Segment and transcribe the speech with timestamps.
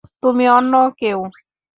[0.23, 1.19] তুমি অন্য কেউ।